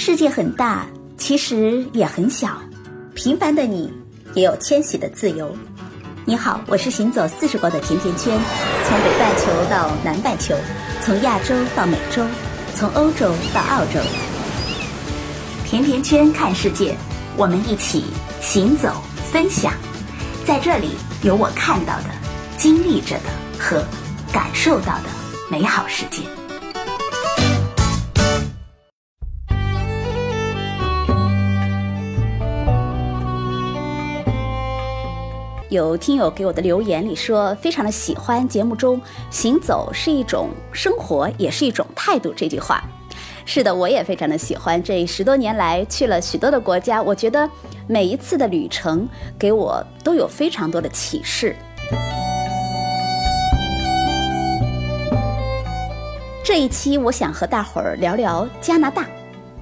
[0.00, 0.86] 世界很大，
[1.18, 2.56] 其实也很小。
[3.16, 3.92] 平凡的你，
[4.32, 5.54] 也有迁徙的自由。
[6.24, 8.38] 你好，我是行走四十国的甜甜圈，
[8.84, 10.54] 从北半球到南半球，
[11.02, 12.24] 从亚洲到美洲，
[12.76, 14.00] 从欧洲到澳洲。
[15.66, 16.96] 甜甜圈看世界，
[17.36, 18.04] 我们一起
[18.40, 19.02] 行走
[19.32, 19.72] 分享。
[20.46, 20.90] 在这里，
[21.22, 22.04] 有我看到的、
[22.56, 23.24] 经历着的
[23.58, 23.84] 和
[24.32, 25.04] 感受到的
[25.50, 26.22] 美好世界。
[35.68, 38.98] 有听友给我的留言里说，非常的喜欢节目中
[39.30, 42.82] “行走是一种生活，也是一种态度”这句话。
[43.44, 44.82] 是的，我也非常的喜欢。
[44.82, 47.48] 这十多年来去了许多的国家，我觉得
[47.86, 49.06] 每一次的旅程
[49.38, 51.54] 给我都有非常多的启示。
[56.42, 59.06] 这一期我想和大伙儿聊聊加拿大。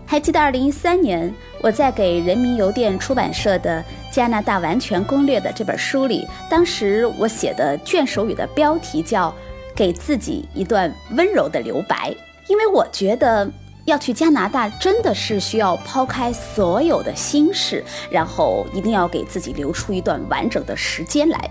[0.08, 9.34] 还记得二零一三年我在给人民邮电出版社的《加拿大完全攻略》的这本书里，当时我写的卷首语的标题叫
[9.74, 12.14] “给自己一段温柔的留白”，
[12.46, 13.50] 因为我觉得
[13.84, 21.50] 要去加拿大真的是需要抛开所有的心事，然后一定要给自己留出一段完整的时间来，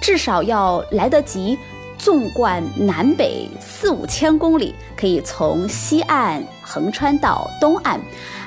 [0.00, 1.56] 至少要来得及。
[1.98, 8.00] 纵贯南北四五千公里，可以从西岸横穿到东岸，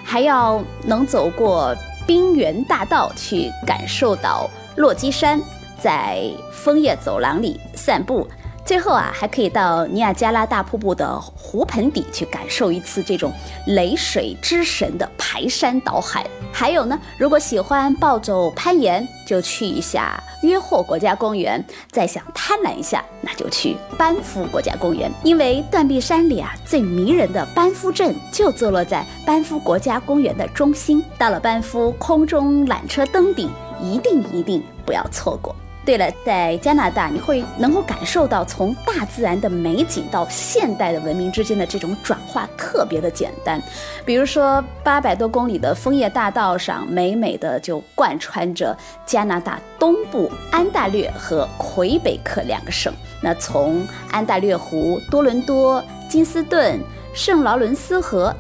[0.04, 5.42] 还要能走过冰原大道去感受到落基山，
[5.80, 6.22] 在
[6.52, 8.28] 枫叶走廊里散步。
[8.66, 13.32] 最后啊，还可以到尼亚加拉大瀑布的湖盆底去感受一次这种
[13.68, 16.26] 雷水之神的排山倒海。
[16.52, 25.12] 还有呢，如果喜欢暴走攀岩，就去一下约霍国家公园；再想贪婪一下，那就去班夫国家公园。
[25.24, 31.04] 因为断壁山里啊，最迷人的班夫镇就坐落在班夫国家公园的中心。
[31.20, 33.48] 到了班夫，空中缆车登顶，
[33.80, 35.56] 一定一定不要错过。
[35.86, 43.62] 对了，在加拿大，你会能够感受到从大自然的美景到现代的文明之间的这种转化特别的简单。
[44.04, 48.76] 比如说，八百多公里的枫叶大道上，美美的就贯穿着
[49.06, 52.92] 加拿大东部安大略和魁北克两个省。
[53.22, 56.80] 那从安大略湖、多伦多、金斯顿、
[57.14, 58.36] 圣劳伦斯河。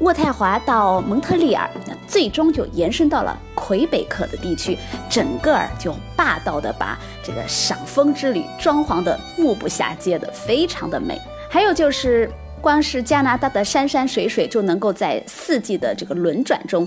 [0.00, 11.20] 渥太华到蒙特利尔，那最终就延伸到了魁北克的地区，整个儿就霸道的把这个赏枫之旅装潢的目不暇接的，非常的美。
[11.48, 12.30] 还有就是，
[12.60, 16.86] 光是加拿大的山山水水就能够在四季的这个轮转中，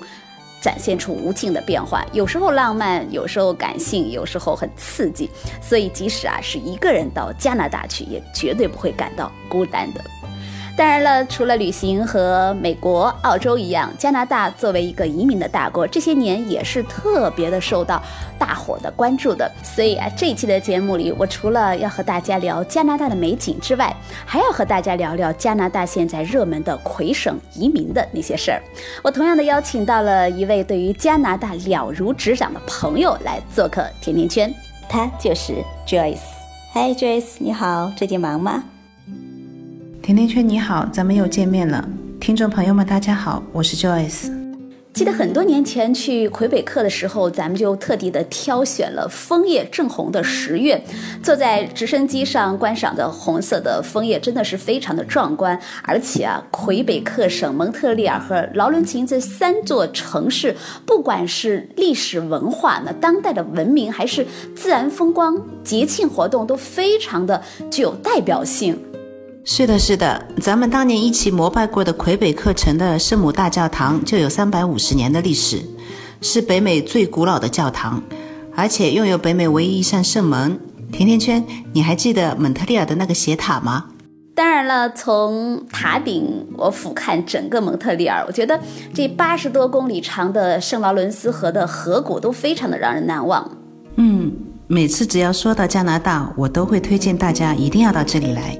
[0.61, 5.27] 展现出无尽的变化，有时候浪漫，有时候感性，有时候很刺激。
[5.61, 10.01] 所以即使啊是一个人到加拿大去，也绝对不会感到孤单的。
[10.79, 18.01] 当然了，除了旅行和美国、澳洲一样，加拿大作为一个移民的大国，这些年也是特别的受到
[18.39, 19.51] 大伙的关注的。
[19.61, 23.93] 所以啊，这一期的节目里，我除了要和大家聊加拿大的美景之外，
[24.25, 28.63] 还要和大家聊聊加拿大现在热门的魁省移民的那些事儿。
[29.03, 34.55] 我同样的邀请到了一位对于加拿大了如指掌的朋友来做客甜甜圈，
[34.87, 36.19] 他就是 Joyce。
[36.71, 38.63] 嗨，Joyce，你好，最近忙吗？
[40.01, 41.87] 甜甜圈你好，咱们又见面了。
[42.19, 44.33] 听众朋友们，大家好，我是 Joyce。
[44.91, 50.81] 记得很多年前去魁北克的时候，咱们就特地的挑选了枫叶正红的十月，
[51.21, 55.57] 坐在直升机上观赏的红色的枫叶，真的是非常的壮观。
[55.83, 60.55] 而且啊，魁北克省蒙特利尔和劳伦琴这三座城市，
[60.85, 68.77] 不管是历史文化、那当代的文明，还是自然风光、节庆活动，都非常的具有代表性。
[69.51, 75.59] 是的，是的，咱们当年一起膜拜过的魁北克城的圣母大教堂就有三百五十年的历史，
[76.21, 77.99] 是北美最古老的教堂，
[78.55, 80.59] 而且拥有北美唯一一扇圣门。
[80.91, 81.43] 甜甜圈，
[81.73, 83.85] 你还记得蒙特利尔的那个斜塔吗？
[84.35, 88.59] 当然了，从塔顶我俯瞰整个蒙特利尔，我觉得
[88.93, 93.49] 这八十多公里长的圣劳伦斯河的河谷都非常的让人难忘。
[93.95, 94.31] 嗯，
[94.67, 98.55] 每次只要说到加拿大，我都会推荐大家一定要到这里来。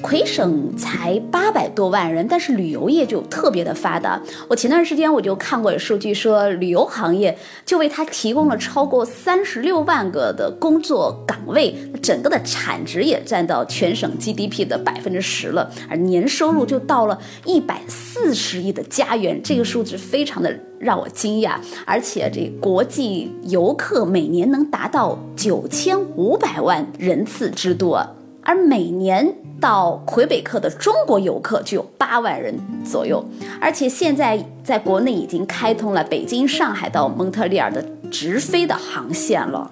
[0.00, 4.20] 魁省才八百多万人，但是旅游业就特别的发达。
[4.48, 7.36] 我前段时间我就看过数据，说旅游行业
[7.66, 21.56] 就为它提供了超过三十六万个的工作岗位，整个的产值也占到全省 GDP 的百分之十了，而年收入就到了一百四十亿的加元，这个数字非常的让我惊讶。
[21.84, 28.08] 而且这国际游客每年能达到九千五百万人次之多，
[28.48, 29.34] 而每年。
[29.60, 33.28] 到魁北克的中国游客就有八万人左右，
[33.60, 39.68] 而且现在在国内已经开通了北京、上海到蒙特利尔的直飞的航线了。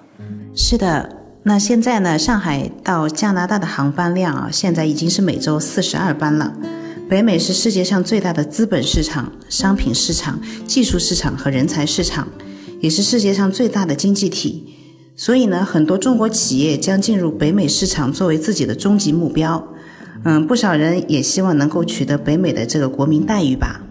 [0.53, 1.09] 是的，
[1.43, 6.53] 那现在呢，上海到加拿大的航班量啊，现在已经是每周四十二班了。
[7.09, 12.27] 北美是世界上最大的资本市场、商品市场、技术市场和人才市场，
[12.81, 14.75] 也是世界上最大的经济体。
[15.19, 19.67] 所以呢，很多中国企业将进入北美市场作为自己的终极目标。
[20.23, 23.81] 嗯，不少人也希望能够取得北美的这个国民待遇吧。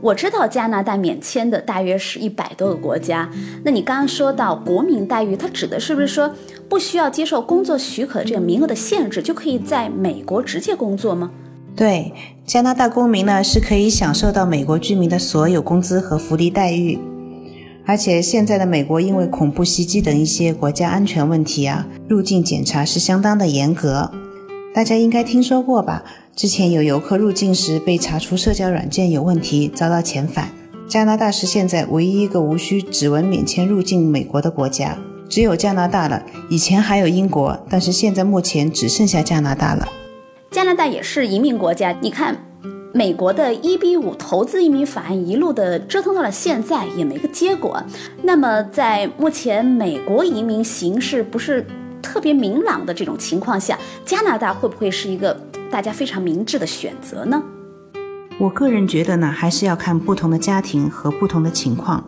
[0.00, 3.28] 我知道加拿大免签的大约是一百多个国家。
[3.64, 6.32] 那你刚刚说到国民待遇，它指的是不是说
[6.68, 11.32] 不需要接受工作许可这个名额的限制，就可以在美国直接工作吗？
[11.74, 12.12] 对，
[12.46, 16.96] 加拿大公民呢是可以享受到美国居民的所有工资和福利待遇。
[17.86, 24.10] 而且现在的美国因为恐怖袭击等一些国家安全问题啊，入境检查是相当的严格。
[24.74, 26.02] 大家应该听说过吧？
[26.34, 30.50] 之前有游客入境时被查出社交软件有问题，遭到遣返。
[30.88, 34.98] 加拿大是现在唯一一个无需指纹免签入境美国的国家，
[35.28, 36.22] 只有加拿大了。
[36.50, 39.86] 以前还有英国，但是现在目前只剩下加拿大了。
[40.50, 42.36] 加拿大也是移民国家，你看，
[42.94, 47.82] 美国的一比五投资移民法案一路的折腾到了现在也没个结果。
[48.22, 51.66] 那么在目前美国移民形势不是？
[52.00, 55.34] 特别明朗的这种情况下，加拿大会不会是一个
[55.70, 57.42] 大家非常明智的选择呢？
[58.38, 62.04] 我个人觉得呢，还是要看不同的家庭和不同的情况。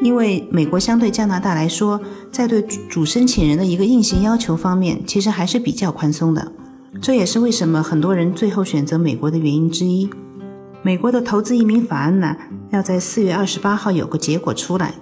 [0.00, 2.00] 因为美国相对加拿大来说，
[2.32, 6.50] 在对主申请人的一个硬性要求方面，其实还是比较宽松的。
[7.00, 10.08] 这也是为什么很多人最后选择美国的原因之一。
[10.82, 12.36] 美国的投资移民法案呢，
[12.70, 14.94] 要在四月二十八号有个结果出来，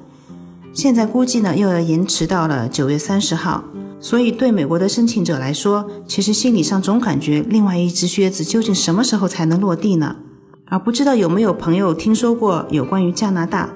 [0.73, 3.65] 现在估计呢又要延迟到了九月三十号。
[3.99, 10.17] 所以，对美国的申请者来说，其实心理上总感觉另外一只靴子究竟什么时候才能落地呢？
[10.67, 13.69] 啊，不知道有没有朋友听说过有关于加拿大？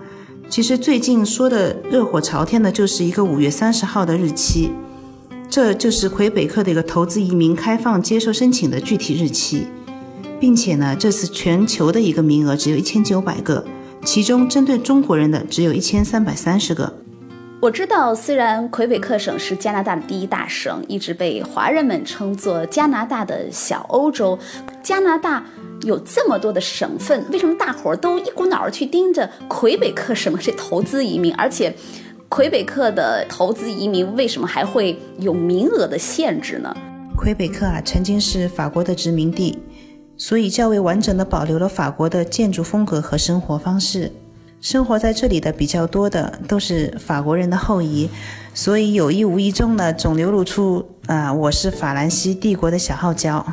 [0.49, 4.70] 其实最近说的热火朝天的就是一个五月三十号的日期，
[5.49, 9.67] 这就是魁北克的一个投资移民开放接受申请的具体日期，
[10.41, 13.64] 并且呢，这次全球的一个名额只有一千九百个，
[14.05, 16.93] 其中针对中国人的只有一千三百三十个。
[17.61, 24.38] 我知道，虽然魁北克省是加拿大的第一大省，一直被华人们称作加拿大的小欧洲。
[24.82, 25.43] 加拿大
[25.82, 31.32] 有这么多的省份，为什么大伙儿都一股脑儿去盯着魁北克省这投资移民？
[31.37, 31.75] 而且，
[32.34, 36.76] 魁北克的投资移民为什么还会有名额的限制呢？
[37.16, 39.56] 魁北克啊，曾经是法国的殖民地，
[40.16, 44.10] 所以较为完整的保留了法国的建筑风格和生活方式。
[44.60, 48.10] 生活在这里的比较多的都是法国人的后裔，
[48.52, 53.46] 所以有意无意中呢，总流露出啊，我是法兰西帝国的小号角。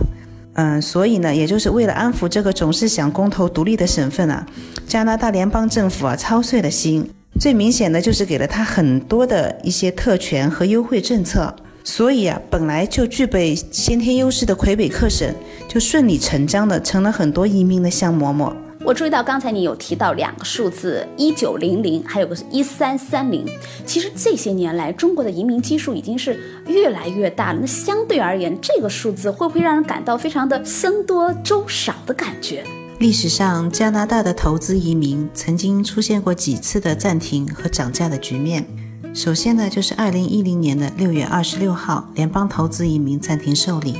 [0.54, 4.44] 嗯，所以呢，也就是为了安抚这个总是想公投独立的省份啊，
[4.88, 7.08] 加拿大联邦政府啊操碎了心。
[7.42, 11.52] 最明显的就是给了他很多的一些特权和优惠政策，
[11.84, 15.34] 所以啊，本来就具备先天优势的魁北克省，
[15.68, 18.56] 就顺理成章的成了很多移民的香馍馍。
[18.84, 23.44] 我注意到刚才你有提到两个数字，一九零零，还有个是一三三零。
[23.88, 27.60] 其实这些年来，中国的移民基数已经是越来越大了。
[27.60, 32.64] 那相对而言，这个数字会不会让人感到非常的僧多粥少的感觉？
[33.02, 38.64] 历史上，加拿大的投资移民曾经出现过几次的暂停和涨价的局面。
[39.12, 43.96] 首先呢，就是二零一零年的六月二十六号，联邦投资移民暂停受理。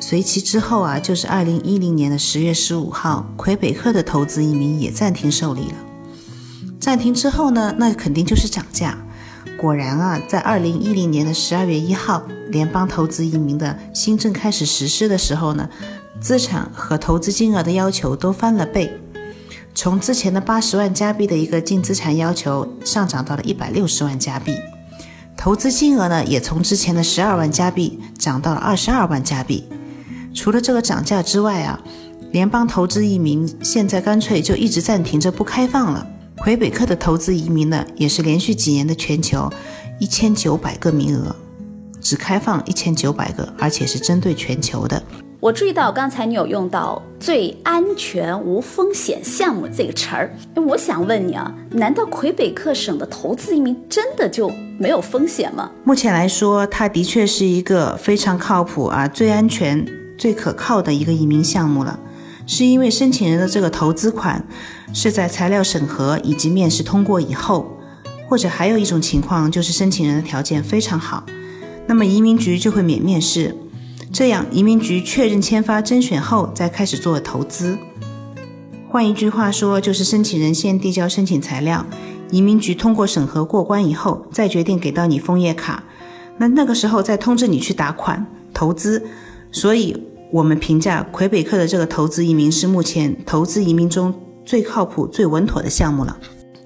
[0.00, 5.74] 随其之后啊，就是二零一零年的十月十五号，魁北克的投资移民也暂停受理了。
[6.80, 8.98] 暂停之后呢，那肯定就是涨价。
[9.56, 15.70] 果然啊，在二零一零年的十二月一号，联邦投资移民的新政开始实施的时候呢，
[16.20, 18.90] 资产和投资金额的要求都翻了倍，
[19.74, 24.56] 从之前的八十万加币的一个净资产要求上涨到了一百六十万加币，
[25.36, 29.64] 投资金额呢也从之前的十二万加币涨到了二十二万加币。
[30.34, 31.80] 除了这个涨价之外啊，
[32.32, 36.06] 联邦投资移民现在干脆就一直暂停着不开放了。
[36.38, 39.50] 魁北克的投资移民呢，也是连续几年的全球
[39.98, 41.34] 一千九百个名额，
[42.00, 45.02] 只开放一千九百个，而且是针对全球的。
[45.38, 55.70] 我注意到刚才你有用到“最安全无风险项目”这个词儿，我想问你啊，难道魁北克省的投资移民真的就没有风险吗？
[55.84, 59.86] 目前来说，它的确是一个非常靠谱啊，最安全。
[60.18, 62.00] 最可靠的一个移民项目了，
[62.46, 64.42] 是因为申请人的这个投资款
[64.94, 67.78] 是在材料审核以及面试通过以后，
[68.26, 71.26] 或者还有一种情况就是申请人的条件非常好，
[71.86, 73.54] 那么移民局就会免面试，
[74.16, 77.76] 这样移民局确认签发甄选后，再开始做投资。
[78.88, 81.84] 换一句话说，就是申请人先递交申请材料，
[82.30, 85.84] 移民局通过审核过关以后，再决定给到你枫叶卡。
[86.38, 89.04] 那那个时候再通知你去打款投资。
[89.52, 89.94] 所以，
[90.32, 94.14] 我们评价魁北克的这个投资移民是目前投资移民中
[94.46, 96.16] 最靠谱、最稳妥的项目了。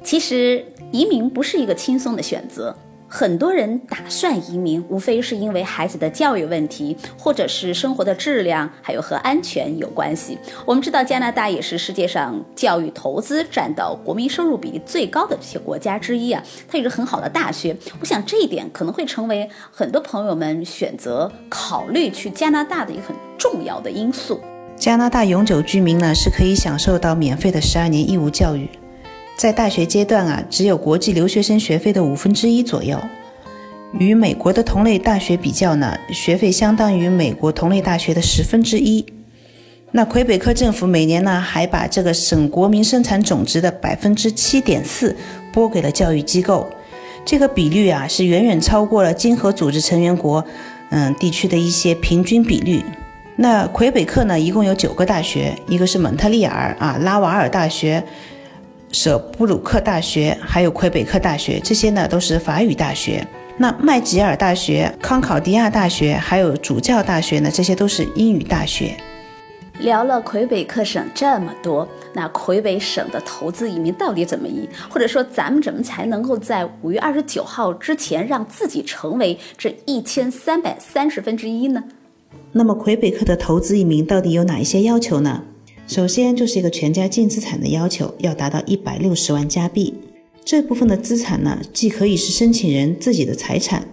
[0.04, 2.76] 其实，移民不是一个轻松的选择。
[3.12, 10.38] 很多人打算移民，无非是因为孩子的教育问题，或者是生活的质量，还有和安全有关系。
[10.64, 17.76] 我们知道加拿大也是世界上教育投资占到国民收入比例最高的这些国家之一啊，它有着很好的大学。
[17.98, 24.40] 我想这一点可能会成为很多朋友们选择考虑去加拿大的一个很重要的因素。
[24.76, 28.68] 加拿大永久居民呢是可以享受到免费的十二年义务教育。
[29.40, 33.00] 在大学阶段啊，只有国际留学生学费的五分之一左右。
[33.98, 39.02] 与美国的同类大学比较呢，学费相当于美国同类大学的十分之一。
[39.92, 45.16] 那魁北克政府每年呢，还把这个省国民生产总值的百分之七点四
[45.54, 46.66] 拨给了教育机构，
[47.24, 50.44] 这个比率啊，是远远超过了经合组织成员国，
[50.90, 52.84] 嗯，地区的一些平均比率。
[53.36, 58.04] 那魁北克呢，一共有九个大学，一个是蒙特利尔啊，拉瓦尔大学。
[58.92, 63.26] 舍布鲁克大学，还有魁北克大学，这些呢都是法语大学。
[63.56, 68.96] 那麦吉尔大学、康考迪亚大学，还有主教大学呢，这些都是英语大学。
[69.80, 74.68] 聊了魁北克省这么多，那魁北省的投资移民到底怎么移？
[74.90, 81.82] 或者说咱们怎么才能够在五月二十九号之前让自己成为这一千三百三十分之一呢？
[82.52, 85.42] 那么魁北克的投资移民到底有哪一些要求呢？
[85.90, 89.92] 首先就是一个全家净资产的要求，要达到一百六十万加币。
[90.44, 93.88] 这部分的资产呢，既可以是申请人自己的财产，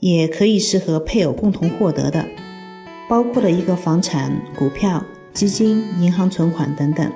[0.00, 2.28] 也可以是和配偶共同获得的，
[3.08, 7.10] 包括了一个房产、股票、基金、银行存款等等。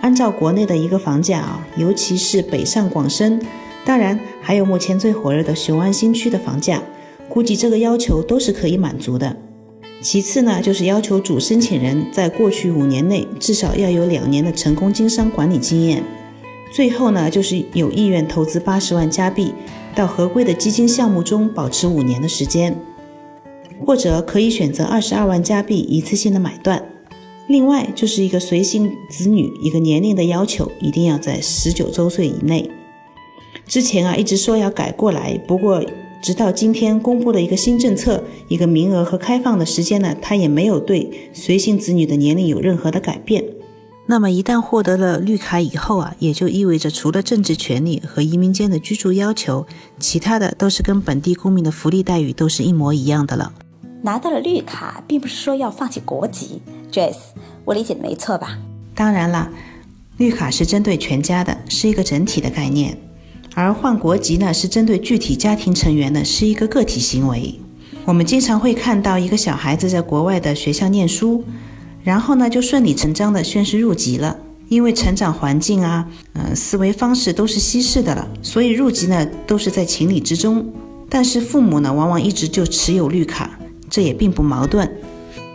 [0.00, 3.38] 按照国内的一个房价啊，尤其是北上广深，
[3.84, 6.82] 当然还有目前最火热的雄安新区的房价，
[7.28, 9.36] 估计这个要求都是可以满足的。
[10.02, 16.02] 其次呢，就是要求主申请人在过去五年内至少要有两年的成功经商管理经验。
[16.72, 19.52] 最后呢，就是有意愿投资八十万加币
[19.94, 22.78] 到合规的基金项目中保持五年的时间，
[23.84, 26.84] 或者可以选择二十二万加币一次性的买断。
[27.48, 32.70] 另外就是一个随行子女一个年龄的要求，一定要在十九周岁以内。
[33.66, 35.82] 之前啊一直说要改过来，不过。
[36.26, 43.44] 直到今天公布的一个新政策，一个名额和开放的时间呢，它也没有对随行子女的年龄有任何的改变。
[44.06, 49.64] 那么一旦获得了绿卡以后啊，也就意味着除了政治权利和移民间的居住要求，
[50.00, 53.52] 其他的都是跟本地公民的福利待遇都是一模一样的了。
[54.02, 57.14] 拿到了绿卡，并不是说要放弃国籍，Jess，
[57.64, 58.58] 我理解的没错吧？
[58.96, 59.48] 当然啦，
[60.16, 62.98] 绿卡是针对全家的，是一个整体的概念。
[63.56, 67.58] 而换国籍呢，是针对具体家庭成员的，是一个个体行为。
[68.04, 71.42] 我们经常会看到一个小孩子在国外的学校念书，
[72.04, 74.36] 然后呢就顺理成章的宣誓入籍了，
[74.68, 80.70] 因为成长环境啊，嗯，思维方式都是西式的了，所以入籍呢都是在情理之中。
[81.08, 83.58] 但是父母呢，往往一直就持有绿卡，
[83.88, 84.86] 这也并不矛盾。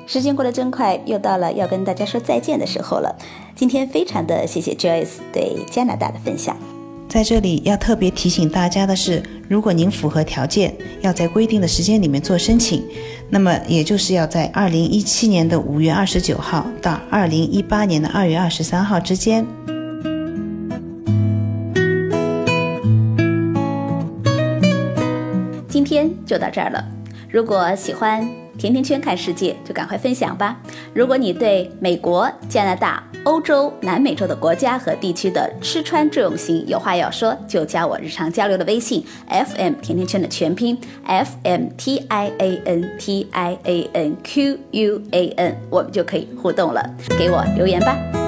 [0.08, 3.16] 时间过得真快，又到了要跟大家说再见的时候了。
[3.56, 6.58] 今天非常的谢谢 Joyce 对加拿大的分享。
[7.12, 12.82] 在这里要特别提醒大家的是，如果您符合条件，要在规定的时间里面做申请，
[13.30, 19.46] 那么也就是要在二零一七年的五月二十九号到二零一八年的二月二十三号之间。
[25.68, 26.82] 今天就到这儿了，
[27.30, 28.41] 如果喜欢。
[28.58, 30.58] 甜甜圈看世界，就赶快分享吧！
[30.94, 45.02] 如果你对美国、加拿大、欧洲、南美洲的国家和地区的吃穿住用行有话要说，就加我日常交流的微信 f m 甜甜圈的全拼 f m t i a n t i a n q u
[45.12, 46.84] a n，我们就可以互动了，
[47.18, 48.21] 给我留言吧。